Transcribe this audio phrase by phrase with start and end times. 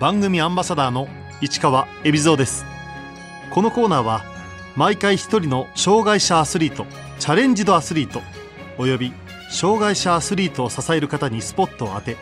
[0.00, 1.08] 番組アンバサダーの
[1.40, 2.64] 市川恵比蔵です。
[3.50, 4.24] このコーナーは
[4.74, 6.84] 毎回一人の障害者アスリート
[7.20, 8.20] チャレンジドアスリート
[8.76, 9.12] および
[9.50, 12.16] 障害者アスリートを支える方にスポットを当て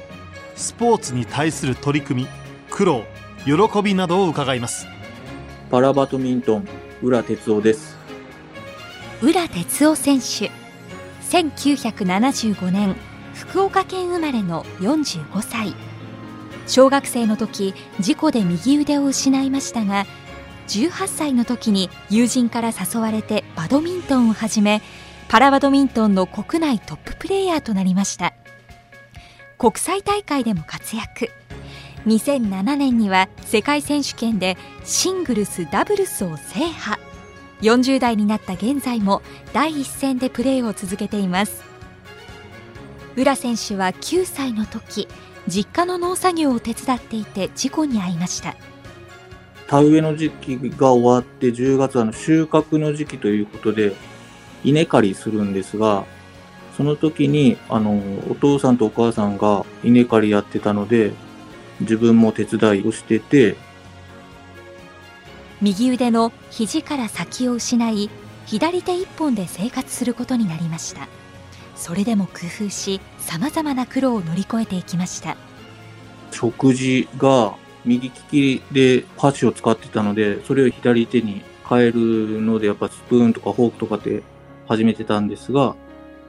[0.54, 2.28] スポーツに対する取り組み
[2.68, 3.04] 苦労
[3.46, 4.86] 喜びなどを伺います。
[5.70, 6.68] パラバドミントン
[7.00, 7.96] 浦哲夫です。
[9.22, 10.50] 浦哲夫選手
[11.30, 12.94] 1975年
[13.34, 15.74] 福岡県生まれの45歳
[16.66, 20.06] 小学生の時事故で右腕を失いましたが
[20.68, 24.80] 18歳の時に友人から誘われてバドミントンを始め
[25.32, 28.34] パラバドミントンの国内トッププレーヤーとなりました。
[29.56, 31.30] 国際大会でも活躍。
[32.04, 37.00] 2007年には世界選手権でシングルスダブルスを制覇。
[37.62, 39.22] 40代になった現在も
[39.54, 41.62] 第一線でプレーを続けています。
[43.16, 45.08] 浦選手は9歳の時
[45.48, 48.56] 実家の農作業を手伝っていて事故に遭いました。
[49.72, 53.94] 田植えの時期が終わって10月はの収穫の時期ということで
[54.64, 56.04] 稲刈りするんですが
[56.76, 61.12] その時にあのお父さんとお母さんが稲刈りやってたので
[61.80, 63.56] 自分も手伝いをしてて
[65.62, 68.10] 右腕の肘から先を失い
[68.44, 71.08] 左手一本で生活することになりました
[71.74, 75.36] それでも工夫しさまざまな苦労を乗り越えていきました
[76.30, 84.22] 食事が右利きで箸を使ってたのでそれを左手に変えるのでやっぱスプーンとかフォークとかって
[84.68, 85.74] 始めてたんですがやっ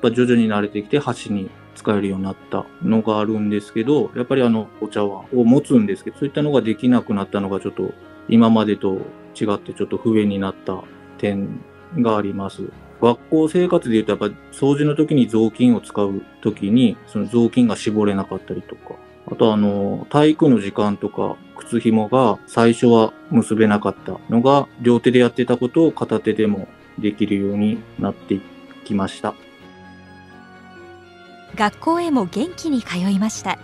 [0.02, 7.94] ぱ徐々に慣れてきて箸に使えるようになったのがあるんですけどやっぱりあのお茶碗を持つんですけどそういったのができなくなったのがちょっと
[8.30, 9.02] 今までと
[9.40, 10.84] 違ってちょっと不便になった
[11.18, 11.62] 点
[11.98, 12.70] があります。
[13.04, 18.96] 学校生活で言うとやっぱ掃除の時に雑巾を使う時にその雑巾が絞れなかったりとか、
[19.30, 28.40] あとあの体育の時間とか靴紐が最初は結べなかったのが両手でやってたことを片手でもできるようになって
[28.86, 29.34] きました。
[31.56, 33.60] 学校へも元気に通いました。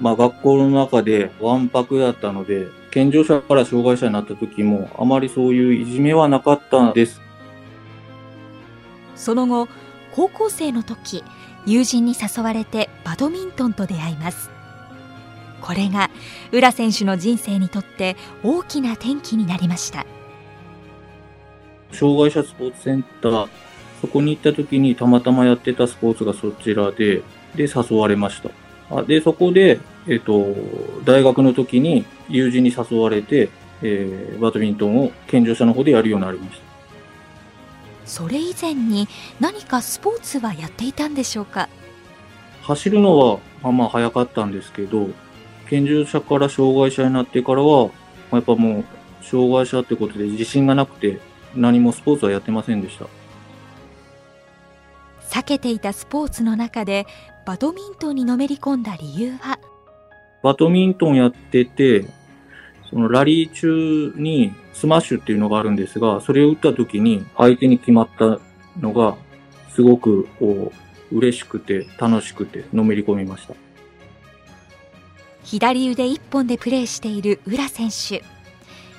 [0.00, 7.20] まあ学校の中でわんぱくだったので、健常者から障害者になった時もあまりそういういじめはなかったんです。
[9.20, 9.68] その後、
[10.12, 11.22] 高校生の時、
[11.66, 14.48] 友人に誘われてバドミントンと出会います。
[15.60, 16.08] これが
[16.52, 20.06] 浦選手の人生にとって大きな転機になりました。
[21.92, 23.48] 障害者スポーツセンター、
[24.00, 27.22] そこに行った時にたまたまやってたスポーツがそちらで、
[27.54, 28.48] で誘われました。
[28.90, 30.46] あで、そこで、えっ、と、
[31.04, 33.50] 大学の時に友人に誘われて、
[33.82, 36.69] えー、バドミントンを健常者の方でやるようになりました。
[38.10, 39.06] それ以前に
[39.38, 41.68] 何かスポーツはやっていたんでしょうか？
[42.62, 45.10] 走るのは、まあまあ早かったんですけど、
[45.68, 47.90] 健常者から障害者になってからは、
[48.32, 48.84] やっぱもう、
[49.24, 51.20] 障害者ってことで自信がなくて、
[51.54, 53.06] 何もスポーツはやってませんでした。
[55.30, 57.06] 避けていたスポーツの中で
[57.46, 59.60] バドミントンにのめり込んだ理由は？
[60.42, 62.06] バドミントンやってて、
[62.90, 68.38] そのラリー中にスマッシュっていうのがあるんですが、それを打った時に相手に決まった
[68.80, 69.16] のが、
[69.70, 70.72] すごくこ
[71.12, 73.54] う、嬉しくて楽しくてのめり込みました。
[75.42, 78.22] 左腕一本でプレーしている浦選手。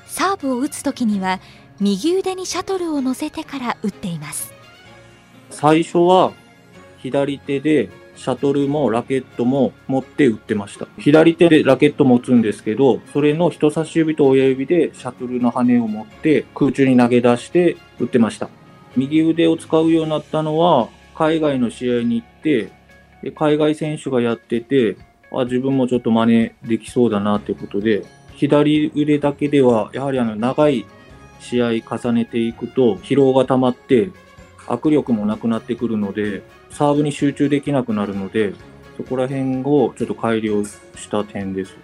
[0.07, 1.39] サーブを打つ時には
[1.79, 4.51] 右腕にシャトルを乗せてから打っています。
[5.49, 6.33] 最初は
[6.97, 10.87] 左手でシャトルもラケットも持って打ってました。
[10.97, 18.49] 左手でラケット持つんですけど、それの人差し指と親指でシャトルの羽を持って空中に投げ出して打ってました。
[18.95, 22.71] 右腕を使うようになったのは、海外の試合に行って、
[23.23, 24.97] で海外選手がやってて、
[25.31, 28.03] あ、自分もちょっと真似できそうだなってことで、
[28.35, 30.85] 左腕だけでは、やはりあの長い
[31.39, 34.09] 試合重ねていくと疲労が溜まって
[34.67, 38.53] 握力もなくなってくるので、サーブに集中できなくなるので、
[38.97, 41.75] そこら辺をちょっと改良した点です。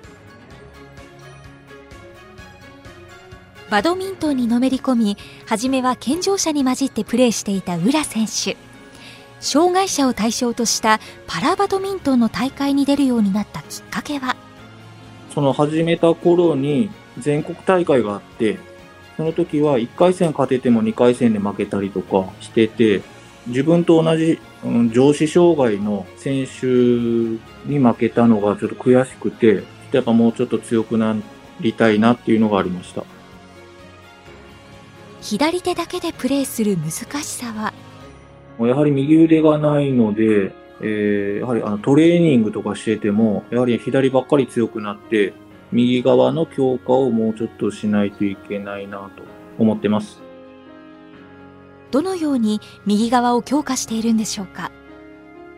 [3.70, 8.56] バドミントンにのめり込み、初めは健常者に混じってプレーしていた浦選手。
[9.40, 14.36] 障害者を対象としたパラバドミントンの大会に出るようになったきっかけは？
[15.34, 16.90] その始めた頃に
[17.20, 18.58] 全国大会があって、
[19.18, 23.02] その時は1回戦勝てても2回戦で負けたりとかしてて、
[23.48, 26.68] 自分と同じ、うん、上司障害の選手
[27.66, 31.16] に負けたのがちょっと悔しくて、やっぱもうちょっと強くな
[31.60, 33.04] りたいなっていうのがありました。
[35.22, 36.92] 左手だけでプレーする難
[37.24, 37.74] しさは？
[38.60, 45.34] やはり右腕がないので、えー、やはりあのトレーニングとかしてても、やはり左ばっかり強くなって、
[45.72, 49.24] 右側の強化をもうちょっとしないといけないなと
[49.60, 50.22] 思ってます。
[51.92, 54.72] どのように右側を強化しているんでしょうか？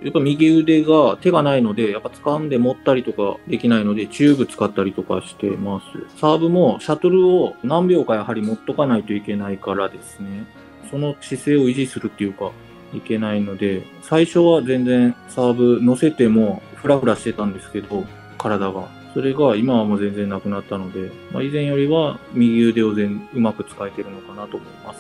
[0.02, 6.20] やっぱ右腕が手がないので、やっぱ掴んで持ったりとかできないので、チューブ使ったりとかしてます。
[6.20, 10.46] サーブもシャトルを何秒かやはり持っとかないといけないからですね。
[10.90, 12.52] その姿勢を維持するっていうか、
[12.94, 18.06] いけないので、最初は全然サーブ乗せてもフラフラしてたんですけど、
[18.38, 18.99] 体が。
[19.14, 25.00] それが今はもう全然なくなったので、まあ、以前よりは右腕を全うまく使えてるのかなと思います。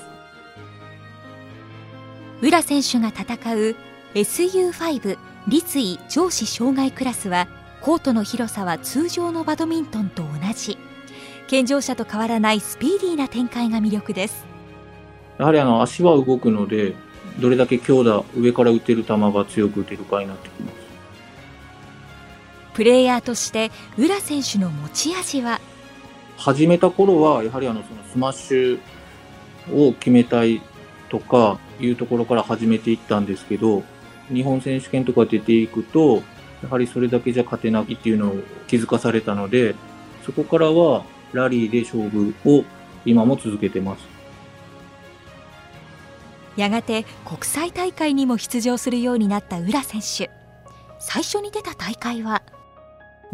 [2.41, 3.75] 浦選手が戦う
[4.15, 5.17] SU5
[5.47, 7.47] 立位上司障害クラスは
[7.81, 10.77] コートの広さは通常のバドミントンと同じ。
[11.47, 14.45] 健常者と変わらないスピーディーな展開が魅力です。
[15.39, 16.93] やはりあの足は動くので
[17.39, 20.88] どれだけ強打上から打てる球が強く打てるかになってきます
[22.79, 25.59] プレイヤーとして浦選手の持ち味は？
[26.37, 30.61] 始めた頃はやはりあのそのスマッシュを決めたい
[31.09, 33.83] とかいうところから始めていったんですけど
[34.29, 36.23] 日本選手権とか出ていくと
[36.63, 38.35] やはりそれだけじゃ勝てないっていうのを
[38.69, 39.75] 気づかされたので
[40.25, 41.03] そこからは
[41.33, 42.63] ラリーで勝負を
[43.03, 44.03] 今も続けてます。
[46.55, 50.31] やがて国際大会にも出場するようになった浦選手。
[51.01, 52.41] 最初に出た大会は？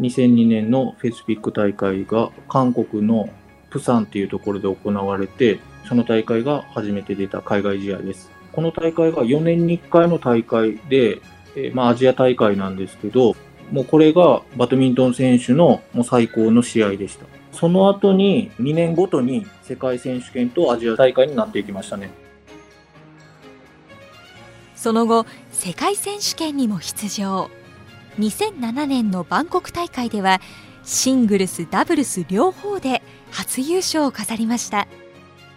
[0.00, 3.28] 2002年のフェスピック大会が韓国の
[3.70, 5.58] プサンっていうところで行われて
[5.88, 8.30] その大会が初めて出た海外試合です。
[8.52, 11.20] この大会が4年に1回の大会で、
[11.54, 13.36] えー、まあアジア大会なんですけど
[13.70, 17.26] もうこれがバドミントン選手のもう最高の試合でした。
[17.52, 22.10] その後に2年ごとに世界選手権とアジア大会になっていきましたね。
[24.74, 27.50] その後世界選手権にも出場。
[28.18, 30.40] 2007年のバンコク大会では
[30.84, 34.86] シングルスダブルス両方で初優勝を飾りました。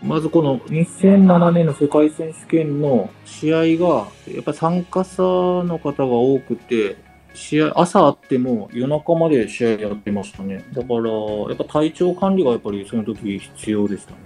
[0.01, 6.95] まずこの2007年の世界選手権の試合がやっぱ参加者の方が多くて
[7.33, 10.65] 試合朝あっても夜中まで試合やってましたね。
[10.73, 14.17] だからやっぱ体調管理がやっぱりその時必要でしたね。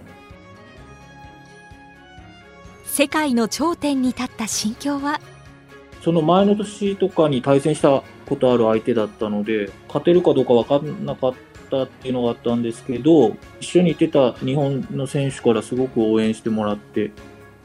[2.86, 5.20] 世界の頂点に立った心境は
[6.04, 11.34] その前の年とかに対戦したことある相手だったので勝てるかどうか分かんなかっ
[11.72, 17.12] たっていうのがあったんですけど一緒にいてた日本の選手からすごく応援してもらって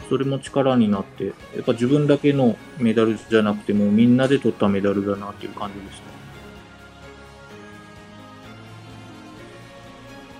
[0.08, 6.08] それも力になってやっぱ自分だけのメダルじゃなくてもみんなで取ったメダルだなっていう感じでした。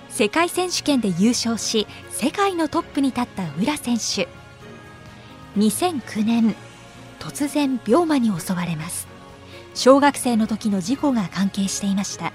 [0.09, 4.27] 世界選手権で優勝し世界のトップに立った浦選手。
[5.57, 6.55] 2009年
[7.19, 9.07] 突然病魔に襲われます。
[9.75, 12.33] 小学生の時の事故が関係していました。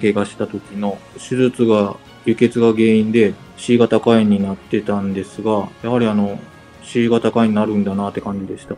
[0.00, 1.96] 怪我した時の手術が
[2.26, 6.38] 輸血が原因で C 型肝炎になってたんですがやはりあの
[6.82, 8.76] C 型肝炎になるんだなって感じでした。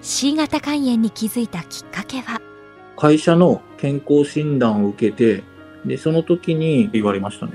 [0.00, 2.40] C 型肝炎に気づいたきっかけは？
[2.96, 5.44] 会社の健康診断を受けて
[5.84, 7.52] でその時に言われましたね。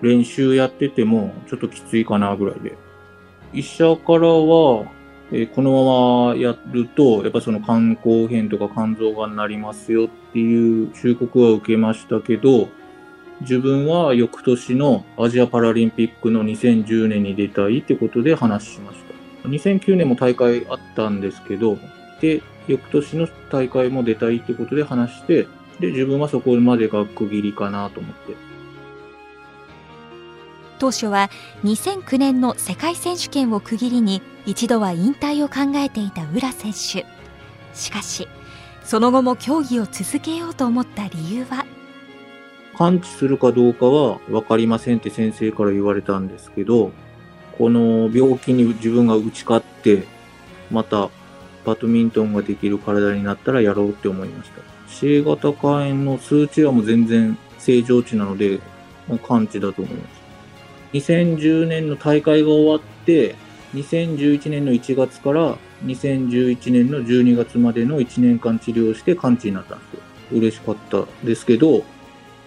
[0.00, 2.76] 練習やっててもちょっときついかなぐらいで。
[3.52, 4.86] 医者からは、
[5.30, 12.68] え、このままやると、やっぱその肝硬変とか肝臓がんになりますよっていう忠告は受けましたけど、
[13.40, 18.98] 自分は翌年のアジアパラリンピックの2010年に出たいってことで話しまし
[19.42, 19.48] た。
[19.48, 21.78] 2009年も大会あったんですけど、
[22.20, 25.46] で、翌年の大会も出たいってことで話して、
[25.80, 28.51] で、自分はそこまでが区切りかなと思って。
[30.82, 31.30] 当初は
[31.62, 37.06] 2009年の世界選手権を区切りに一度は引退を考えていた浦選手。
[37.72, 38.26] しかし
[38.82, 41.64] その後も競技を続けようと思った理由は？
[42.78, 46.90] 完治するかどうかは分かりませんって先生から言われたんですけど
[47.56, 50.02] この病気に自分が打ち勝って
[50.68, 51.10] また
[51.64, 54.62] バドミントンができる体になったらやろうって思いました。
[54.88, 58.58] C 型肝炎の数値はもう全然正常値なので
[59.28, 60.21] 完治だと思います。
[60.92, 63.34] 2010年の大会が終わって、
[63.74, 65.56] 2011年の1月から
[65.86, 70.00] 2011年の12月までの1年間治療して完治になったんですよ。
[70.32, 71.84] 嬉しかったですけど、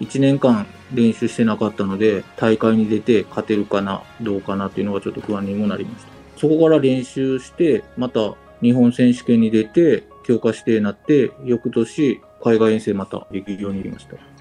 [0.01, 6.11] 1年間練習してなかったので、大会に出て勝てるかな、どうかなっていうのがちょっと不安にもなりました。
[6.37, 14.34] そこから練習して、また日本選手権に出て、強化指定になって、翌年、海外遠征またできるようになりました。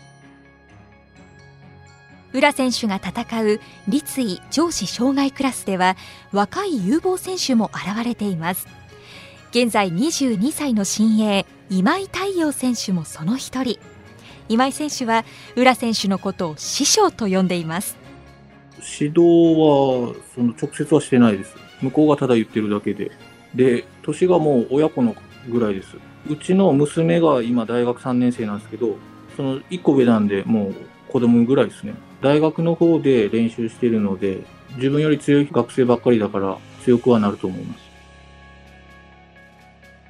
[2.34, 5.96] 浦選手が戦う立位上司障害クラスでは
[6.32, 8.66] 若い有望選手も現れています。
[9.50, 13.78] 現在22歳の新鋭今井太陽選手もその一人。
[14.48, 15.24] 今井選手は
[15.54, 17.96] 浦選手のことを師匠と呼んでいます。
[19.00, 19.20] 指導
[19.56, 21.54] はその直接はしてないです。
[21.80, 23.12] 向こうがただ言ってるだけで。
[23.54, 25.14] で年がもう親子の
[25.48, 25.96] ぐらいです。
[26.28, 28.96] うちの娘が今大学3年生なんですけど
[29.36, 30.74] その1個上なんでもう
[31.14, 31.94] 子供ぐらいですね。
[32.22, 34.40] 大学の方で練習してるので
[34.74, 37.84] 自分より強い学生ばっかりだから強くはなると思います。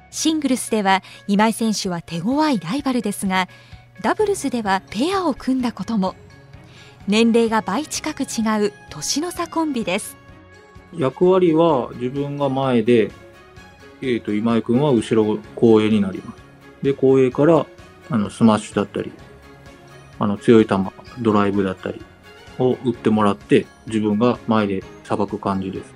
[0.09, 3.47] シングルスでは今井選手は手強いライバルですが
[4.01, 6.15] ダブルスではペアを組んだことも。
[7.07, 10.17] 年齢が倍近く違う年の差コンビです。
[10.97, 13.11] 役割は自分が前で、
[14.01, 16.41] えー、と今井君は後ろ後衛になります。
[16.81, 17.67] で後衛から
[18.09, 19.11] あのスマッシュだったり
[20.19, 20.75] あの強い球
[21.19, 22.01] ドライブだったり
[22.59, 25.93] を打ってもらって自分が前でさばく感じです。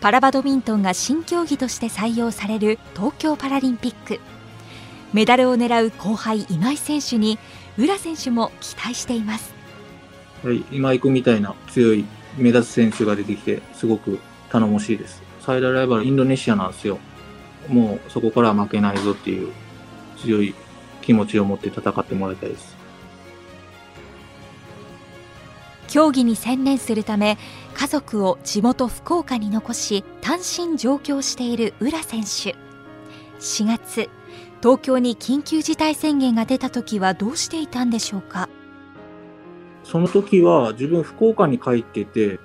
[0.00, 4.20] パラバドミントンが新競技として採用される東京パラリンピック。
[5.12, 7.38] メダルを狙う後輩今井選手に
[7.78, 9.54] 浦選手も期待しています。
[10.44, 12.04] はい、今井君みたいな強い
[12.36, 14.20] 目立つ選手が出てきてすごく
[14.50, 15.22] 頼もしいです。
[15.40, 16.98] 最大ライバルインドネシアなんですよ。
[17.68, 19.52] もうそこからは負けないぞっていう
[20.18, 20.54] 強い
[21.06, 22.76] 気持ちを持って戦ってもらいたいです。
[25.86, 27.38] 競技に専念するため
[27.74, 32.56] 家族を地元福岡に残し単身上京している浦選手。
[33.38, 34.10] 4月
[34.60, 38.48] 東京に緊急事態宣言が出た時はどうしていたんでしょうか？
[39.84, 42.40] その時は自分福岡に帰ってて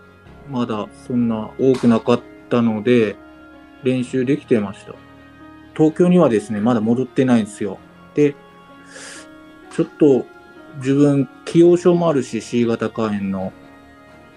[0.49, 3.15] まだそんな多くなかったので
[3.83, 4.93] 練習できてました。
[5.75, 7.79] 東京にはですねまだ戻ってないんですよ。
[8.13, 8.35] で
[9.71, 10.25] ちょっと
[10.77, 13.53] 自分既往症もあるし C 型肝炎の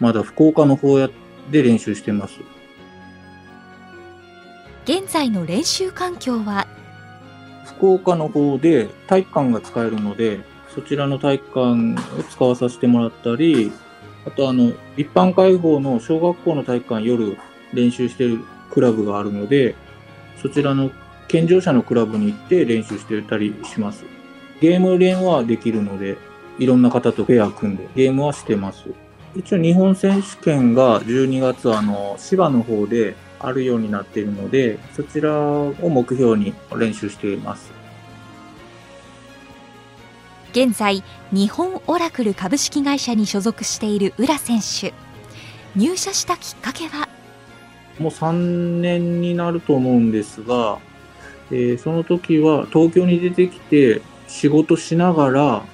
[0.00, 1.10] まだ福岡の方や
[1.50, 2.40] で練習してます。
[4.84, 6.66] 現在の練習環境は？
[7.64, 10.40] 福岡の方で体育館が使えるので
[10.74, 13.72] そちらの体育館を使わさせてもらったり
[14.26, 17.36] あとあの一般開放の小学校の体育館夜
[17.72, 19.74] 練習してるクラブがあるので
[20.40, 20.90] そちらの
[21.28, 24.04] 健常者のクラブに行って練習してたりします
[24.60, 26.16] ゲーム練はできるので
[26.58, 28.88] いろんな方とペア組んでゲームはしてます。
[29.36, 37.72] 一応日本選手権が12月あの滋賀の方であるようになっているのでそちらを目標に練習しています。
[40.52, 44.94] 現在日本オラクル株式会社に所属している浦選手。
[45.74, 47.08] 入社したきっかけは？
[47.98, 50.78] もう3年になると思うんですが、
[51.50, 55.64] えーその時は東京に出てきて仕事しながら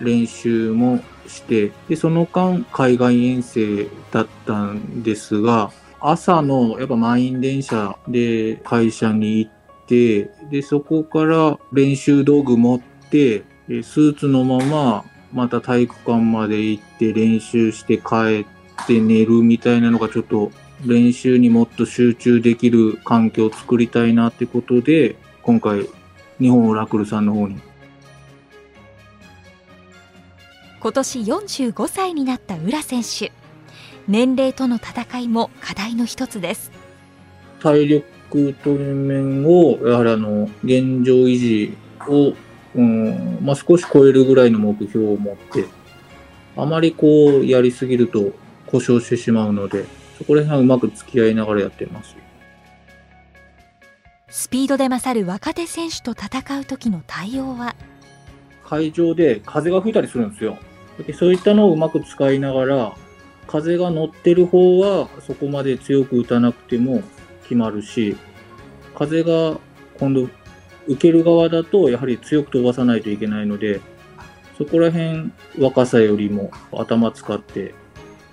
[0.00, 5.70] 練習もして、で、その間海外遠征だったんですが、
[6.00, 18.46] 朝のやっぱ満員電車で会社に行って、で、そこから練習道具持って、スーツのまままた体育館まで行って練習して帰
[18.82, 20.52] って寝るみたいなのがちょっと
[20.84, 25.88] 練習にもっと集中できる環境を作りたいなってことで、今回、
[26.38, 27.56] 日本オラクルさんの方に。
[30.84, 33.32] 今年45歳になった浦選手
[34.06, 36.70] 年齢との戦いも課題の一つです
[37.58, 41.74] 体力という面を、やはりあの、現状維持
[42.06, 42.34] を、
[42.74, 45.64] うん、まあ、少し超えるぐらいの目標を持って、
[46.54, 48.32] あまりこう、やりすぎると
[48.66, 49.86] 故障してしまうので、
[50.18, 52.14] そこら辺はうまく付き合いながらやってます。
[54.28, 57.74] スピードで勝る若手選手と戦う時の対応は？
[58.66, 60.58] 会場で風が吹いたりするんですよ。
[61.02, 62.96] でそういったのをうまく使いながら、
[63.46, 67.02] 風が乗ってる方はそこまで強く打たなくても
[67.42, 68.16] 決まるし、
[68.94, 69.58] 風が
[69.98, 70.28] 今度
[70.86, 73.80] 受ける側だとやはり強く飛ばさないといけないので、
[74.56, 77.74] そこら辺若さよりも頭使って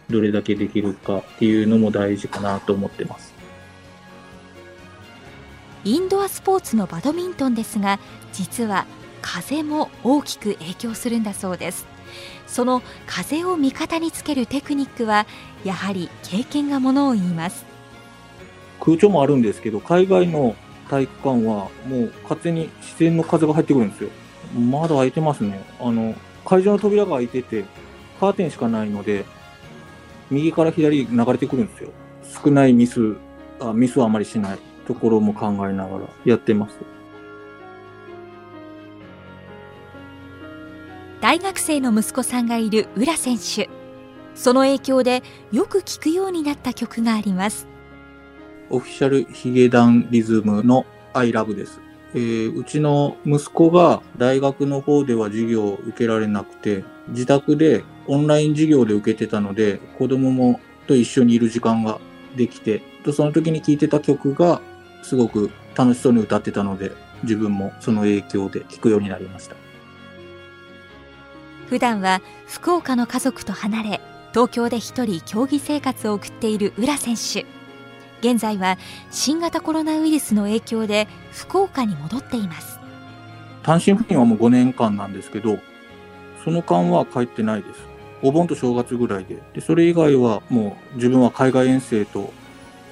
[0.10, 3.34] どれだけできるかっていうのも大事かなと思ってます。
[5.84, 8.00] インドアスポーツのバドミントンですが
[8.34, 8.86] 実は
[9.22, 11.88] 風も大きく影響するんだそうです
[12.48, 15.26] その風を味方につけるテクニックは
[15.64, 17.72] やはり経験がものを言います
[18.82, 20.56] 空調もあるんですけど、海外の
[20.90, 24.10] 体育館はもう勝手に自然の風が入ってくるんですよ。
[24.60, 25.64] まだ開いてますね。
[25.80, 27.64] あの、会場の扉が開いてて、
[28.20, 29.24] カーテンしかないので、
[30.30, 31.92] 右から左流れてくるんですよ。
[32.44, 33.16] 少ないミス、
[33.60, 36.76] あミスはあまりしないところも考えながらやってます。
[41.22, 43.70] 大学生の息子さんがいる浦選手
[44.36, 47.72] その影響でよく聴くようになった曲があります
[48.70, 51.82] オフィシャルヒゲダンリズムのアイラブです。
[52.14, 62.00] えーうちの息子が大学の方では授業を受けられなくて、自宅でオンライン授業で受けてたので、子供もと一緒にいる時間が
[62.38, 64.62] できて、とその時に聴いてた曲が
[65.04, 66.92] すごく楽しそうに歌ってたので、
[67.24, 69.61] 自分もその影響で聴くようになりました。
[71.72, 74.02] 普段は福岡の家族と離れ
[74.32, 77.46] 東京で一人競技生活を送っている浦選手
[78.20, 78.78] 現在は
[79.10, 82.82] 新型コロナウイルスの影響で福岡に戻っています
[83.64, 85.60] 単身赴任はもう5年間なんですけど、
[86.44, 87.80] その間は帰ってないです。
[88.22, 89.42] お盆と正月ぐらいで。
[89.54, 92.30] で、それ以外はもう自分は海外遠征と、やっ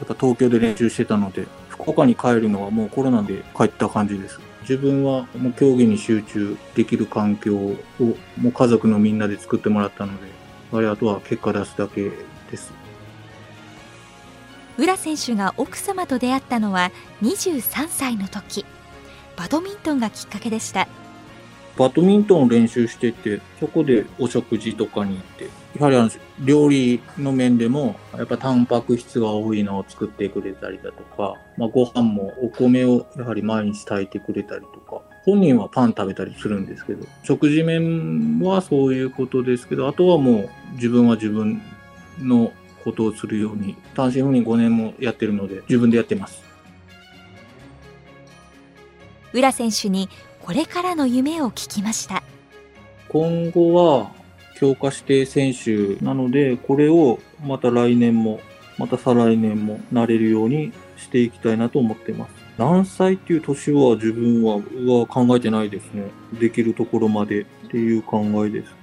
[0.07, 4.39] ぱ東京で練習してたので、福岡に帰るのはもうコロナで帰った感じです。
[4.61, 7.75] 自分はもう競技に集中できる環境を
[8.37, 10.27] もう家族のみんなで作ってもらったので、
[10.71, 12.11] あれあとは結果出すだけ
[12.51, 12.73] です。
[14.77, 18.65] 浦選手が奥様と出会ったのは23歳の時
[19.35, 20.87] バドミントンがきっかけでした
[21.79, 25.45] バドミントンを練習してて、そこでお食事とかに行って、
[25.79, 26.09] やはりあの
[26.43, 41.62] 料理の面でも、やっぱタンパク質が多いのを作ってくれたりだとか、まあ、ご飯もお米をやはり毎日炊いてくれたりとか、本人はパン食べたりするんですけど、食事面はそういうことですけど、あとはもう自分は自分
[42.19, 42.51] の
[42.83, 46.43] ことをするように、単身赴任5年もやってるので、自分でやってます。
[49.31, 50.09] 浦選手に
[50.50, 52.24] これからの夢を聞きました
[53.08, 54.10] 今後は
[54.56, 58.39] 強化指定選手なので、これをまた来年も、
[58.79, 62.32] また再来年もなれるようにしていきたいなと思ってます。
[62.58, 66.06] 何歳っていう年は自分はは考えてないですね。
[66.39, 68.74] できるところまでっていう考えです。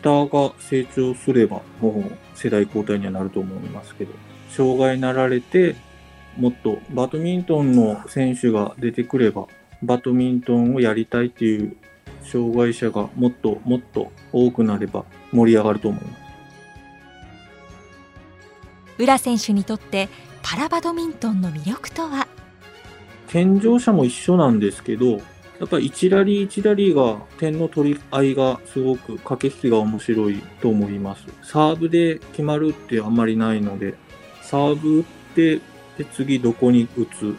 [0.00, 4.12] 下が成長すれば、もう世代交代にはなると思いますけど、
[4.48, 5.76] 障害になられて、
[6.36, 9.46] もっとバドミントンの選手が出てくれば、
[9.82, 11.76] バドミントンをやりたいっていう
[12.24, 16.22] 障害者がもっともっと多くなれば盛り上がると思います。
[18.98, 20.08] 浦選手にとって
[20.42, 22.28] パラバドミントンの魅力とは？
[23.28, 25.18] 健常者も一緒なんですけど、や
[25.64, 31.24] っぱり一ラリー一ラリーが点の取り合いがすごく駆け引きが面白いと思います。
[31.42, 33.94] サーブで決まるってあんまりないので、
[34.42, 35.60] サーブ打って、
[35.98, 37.34] で次どこに打つ。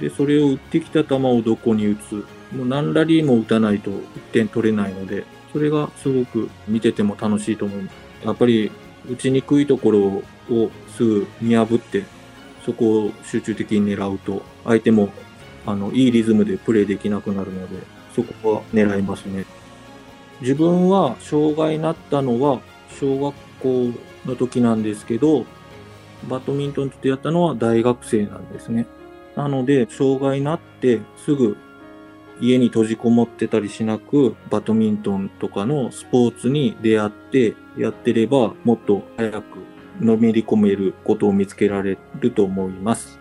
[0.00, 2.14] で、それを打ってきた球をどこに打つ？
[2.52, 7.94] もう何ラリーも打たないと1点取れないので、それがすごく見てても楽しいと思います。
[8.24, 8.72] やっぱり
[9.08, 10.00] 打ちにくいところ
[10.50, 12.04] をすぐ見破って、
[12.64, 15.10] そこを集中的に狙うと、相手も
[15.66, 17.76] あのいいリズムでプレーできなくなるので、
[18.14, 19.44] そこは狙いますね。
[20.40, 22.60] 自分は障害になったのは
[22.98, 23.90] 小学校
[24.26, 25.44] の時なんですけど、
[26.28, 28.86] バドミントンと出会ったのは大学生なんですね。
[29.36, 31.56] なので、障害になってすぐ
[32.40, 39.44] 家に閉じこもってたりしなく、バドミントンとかのスポーツに出会ってやってれば、もっと早く
[40.00, 43.19] のめり込めることを見つけられると思います。